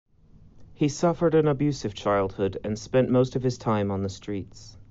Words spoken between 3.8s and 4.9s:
on the streets.